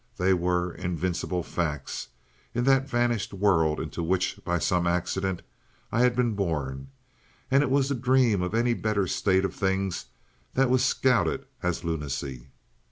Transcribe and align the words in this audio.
They 0.17 0.33
were 0.33 0.73
invincible 0.73 1.43
facts 1.43 2.07
in 2.55 2.63
that 2.63 2.89
vanished 2.89 3.35
world 3.35 3.79
into 3.79 4.01
which, 4.01 4.39
by 4.43 4.57
some 4.57 4.87
accident, 4.87 5.43
I 5.91 6.01
had 6.01 6.15
been 6.15 6.33
born, 6.33 6.87
and 7.51 7.61
it 7.61 7.69
was 7.69 7.89
the 7.89 7.93
dream 7.93 8.41
of 8.41 8.55
any 8.55 8.73
better 8.73 9.05
state 9.05 9.45
of 9.45 9.53
things 9.53 10.07
that 10.55 10.71
was 10.71 10.83
scouted 10.83 11.45
as 11.61 11.83
lunacy. 11.83 12.47